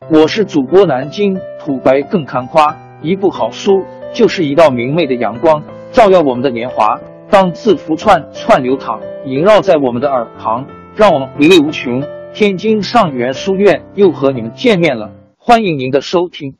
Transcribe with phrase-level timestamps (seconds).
[0.00, 7.00] 我是主播南京土白更看花，一部好书就是一道明媚的阳光，照耀我们的年华。
[7.30, 12.02] 当字符串串流淌，萦绕在我们的耳旁，让我们回味无穷。
[12.34, 16.58] 天津上元书院又和你们见面了，欢迎您的收听。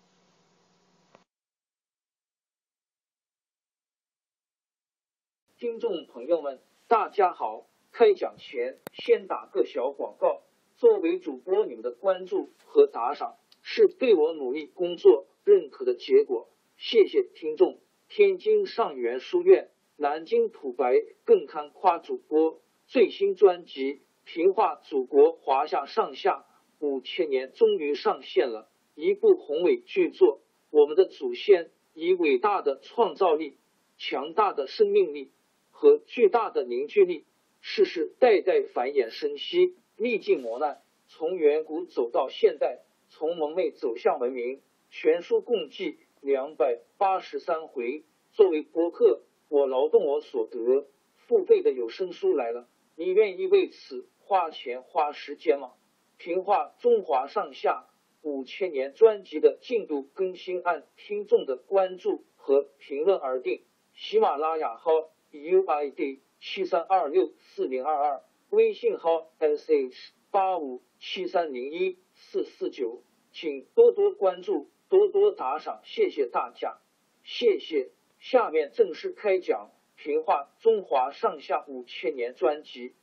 [5.58, 7.66] 听众朋友们，大家好！
[7.92, 10.43] 开讲前先打个小广告。
[10.76, 17.78] 作为主播，你们的关注和打赏是对我努力工作认可的结果，谢谢听众。
[18.08, 26.44] 天津上元书院、南京土白更堪夸主播最新专辑《平话祖国华夏上下
[26.80, 30.42] 五千年》终于上线了，一部宏伟巨作。
[30.70, 33.58] 我们的祖先以伟大的创造力、
[33.96, 35.30] 强大的生命力
[35.70, 37.24] 和巨大的凝聚力，
[37.60, 39.76] 世世代代繁衍生息。
[39.96, 44.60] 历尽磨难，从远古走到现代，从蒙昧走向文明。
[44.90, 48.04] 全书共计两百八十三回。
[48.32, 50.86] 作为博客，我劳动我所得，
[51.16, 55.72] 付费的有声书来了，你愿意为此花钱花时间吗？
[56.16, 57.88] 评话中华上下
[58.22, 63.62] 五千年专辑的进度更新按听众的关注和评论而定。
[63.94, 64.90] 喜马拉雅号
[65.32, 68.22] UID 七三二六四零二二。
[68.54, 73.02] 微信号 sh 八五七三零一四四九，
[73.32, 76.78] 请多多关注，多多打赏，谢谢大家，
[77.24, 77.90] 谢谢。
[78.18, 79.70] 下面正式开讲
[80.02, 82.94] 《评话中华上下五千年》专辑。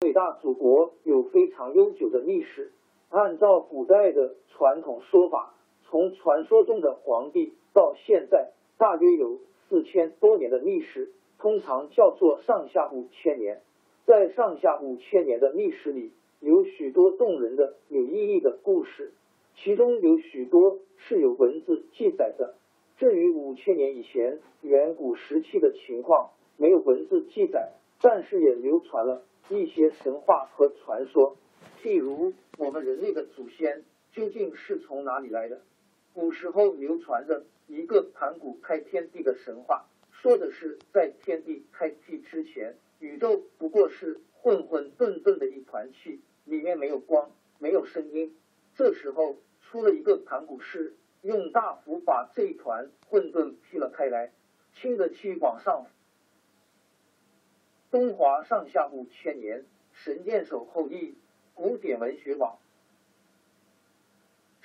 [0.00, 2.72] 伟大祖国有非常悠久的历史，
[3.10, 8.52] 按照古代的传统说法，从传说中的皇帝到现在。
[8.82, 9.38] 大约有
[9.68, 13.60] 四千多年的历史，通常叫做上下五千年。
[14.06, 16.10] 在上下五千年的历史里，
[16.40, 19.12] 有许多动人的、有意义的故事，
[19.54, 22.56] 其中有许多是有文字记载的。
[22.98, 31.36] 至于五千年以前远古时期的情况，没有文字记载，但是也流传了一些神话和传说。
[31.80, 35.60] 譬如，我们人类的祖先究竟是从哪里来的？
[36.14, 48.36] 古时候流传着一个盘古开天地的神话，说的是在天地开辟之前，宇宙不过是混混沌沌的一团气，里面没有光，没有声音。
[48.74, 54.32] 这时候出了一个盘古师，用大斧把这一团混沌劈了开来，
[54.74, 55.86] 清的气往上。
[57.90, 61.14] 东华上下五千年，神箭手后裔，
[61.54, 62.58] 古典文学网。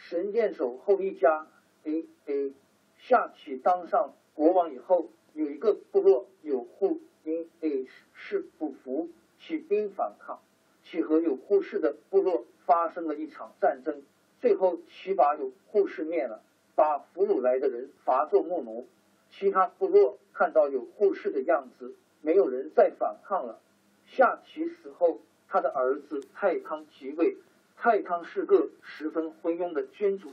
[0.10, 1.48] 神箭手后一家
[1.84, 2.54] ，A A
[2.98, 10.40] 夏启当上国王以后，有一个部落有户因 A 是不服，起兵反抗，
[10.86, 14.02] 其和有护氏的部落发生了一场战争，
[14.40, 16.42] 最后其把有护氏灭了，
[16.74, 18.88] 把俘虏来的人罚做木奴。
[19.30, 23.60] 其他部落看到有护氏的样子，没有人再反抗了。
[24.06, 25.20] 夏启死后，
[25.50, 27.36] 他的儿子太康即位。
[27.80, 30.30] 太康是个十分昏庸的君主，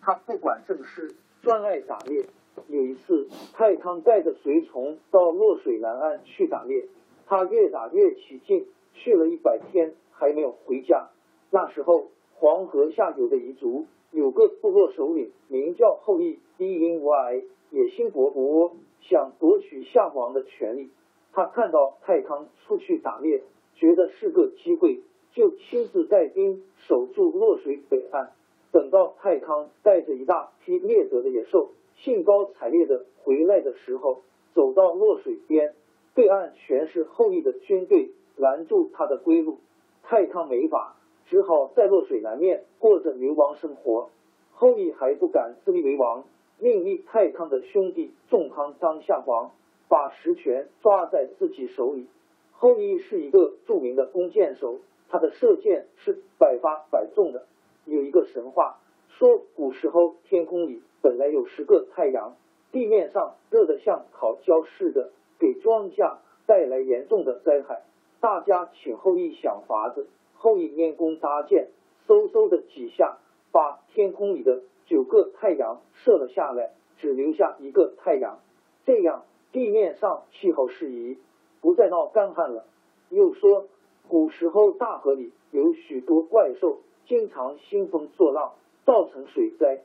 [0.00, 2.26] 他不管政事，专爱打猎。
[2.66, 6.88] 有一次，太康带着随从到洛水南岸去打猎，
[7.26, 11.08] 他越打越起劲，去了一百天还没有回家。
[11.50, 18.72] 那时候，黄河下游的彝族有个部落首领名叫后羿，低音无碍，野心勃勃，
[19.02, 20.90] 想夺取夏王的权利。
[21.32, 23.44] 他看到太康出去打猎，
[23.76, 25.00] 觉得是个机会。
[25.32, 28.30] 就亲自带兵守住洛水北岸，
[28.72, 34.22] 等到太康带着一大批猎得的野兽兴高采烈的回来的时候，
[34.54, 35.74] 走到洛水边，
[36.14, 39.58] 对岸全是后羿的军队拦住他的归路。
[40.02, 40.96] 太康没法，
[41.26, 44.10] 只好在洛水南面过着流亡生活。
[44.52, 46.24] 后羿还不敢自立为王，
[46.58, 49.52] 命令太康的兄弟仲康当夏王，
[49.88, 52.06] 把实权抓在自己手里。
[52.52, 54.78] 后羿是一个著名的弓箭手。
[55.08, 57.46] 他的射箭是百发百中的。
[57.86, 58.78] 有一个神话
[59.08, 62.36] 说，古时候天空里本来有十个太阳，
[62.70, 67.82] 地面上热得像烤焦似的，给庄稼带来严重的灾害。
[68.20, 71.70] 大家请后羿想法子，后羿拈弓搭箭，
[72.06, 73.16] 嗖嗖的几下，
[73.50, 78.40] 把天空里的九个太阳射了下来，只留下一个太阳。
[78.84, 81.16] 这样地面上气候适宜，
[81.62, 82.66] 不再闹干旱了。
[83.08, 83.66] 又说。
[84.08, 89.82] 古时候，大河里有许多怪兽，经常兴风作浪，造成水灾，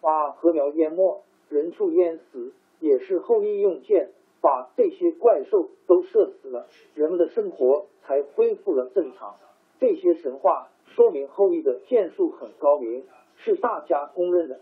[0.00, 2.52] 把禾苗淹没，人畜淹死。
[2.80, 4.10] 也是后羿用箭
[4.40, 6.66] 把这些怪兽都射死了，
[6.96, 9.36] 人们的生活才恢复了正常。
[9.78, 13.04] 这些神话说明后羿的剑术很高明，
[13.36, 14.58] 是大家公认的。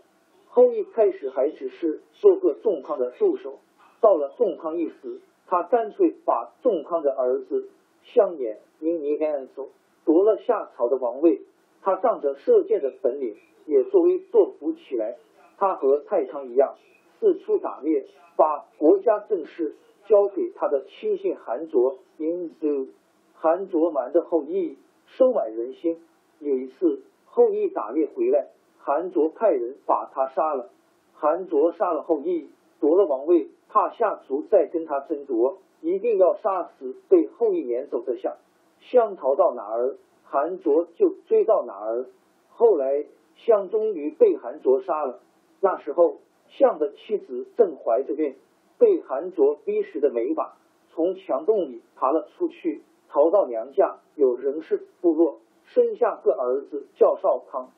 [0.49, 3.57] 后羿开始还只是做个仲康的助手，
[4.01, 7.69] 到了仲康一死，他干脆把仲康的儿子
[8.03, 9.69] 项衍因尼安走，
[10.05, 11.41] 夺了夏朝的王位。
[11.81, 15.17] 他仗着射箭的本领，也作威作福起来。
[15.57, 16.75] 他和太康一样，
[17.19, 18.05] 四处打猎，
[18.35, 19.75] 把国家政事
[20.07, 21.97] 交给他的亲信韩卓。
[22.17, 22.89] 因此，
[23.33, 24.77] 韩卓瞒着后羿，
[25.07, 25.99] 收买人心。
[26.39, 30.69] 有一次，后羿打猎回来，韩卓派人把他杀了。
[31.13, 32.49] 韩卓杀了后羿，
[32.79, 38.37] 夺了王位，怕夏族再跟他争夺，一定要杀死被后羿撵走的象。
[38.79, 39.97] 象逃到哪儿？
[40.23, 42.05] 韩卓就追到哪儿，
[42.51, 43.05] 后来
[43.35, 45.19] 象终于被韩卓杀了。
[45.59, 48.35] 那时候象的妻子正怀着孕，
[48.77, 50.55] 被韩卓逼死的没法，
[50.93, 57.69] 从墙洞里爬了出去，逃到娘家有人氏部落，生下个儿子叫少康。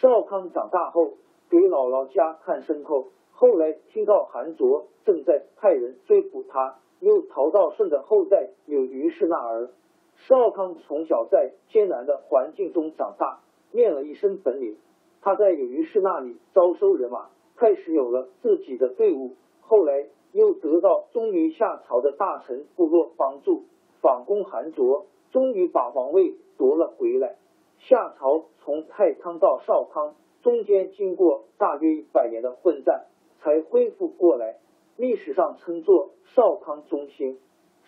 [0.00, 1.14] 少康长大后
[1.48, 9.68] 给姥姥家看牲口，后来听到韩卓正在派人追捕他，又逃到舜的后代有于氏那儿。
[10.16, 13.40] 少康从小在艰难的环境中长大，
[13.72, 14.78] 练了一身本领。
[15.20, 19.32] 他在有于氏那里招收人马，开始有了自己的队伍。
[19.60, 23.64] 后来又得到忠于夏朝的大臣部落帮助，
[24.00, 27.36] 反攻韩卓，终于把王位夺了回来。
[27.80, 33.04] 夏朝从太康到少康，中间经过大约一百年的混战，
[33.40, 34.56] 才恢复过来。
[34.96, 37.38] 历史上称作少康中兴。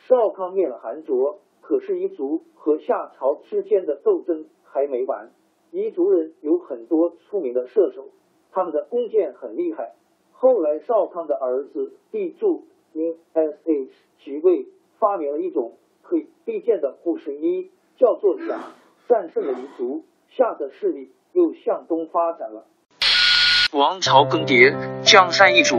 [0.08, 1.40] 少康灭了韩卓。
[1.62, 5.32] 可是彝族和夏朝之间的斗争还没完。
[5.72, 8.06] 彝族人有很多出名的射手，
[8.52, 9.96] 他们的弓箭很厉害。
[10.30, 13.88] 后来少康的儿子帝柱因 sh
[14.22, 14.68] 即位，
[15.00, 18.60] 发明了一种可以避箭的护身衣，叫做甲，
[19.08, 22.64] 战胜了彝族，夏的势力又向东发展了。
[23.72, 25.78] 王朝更迭，江山易主，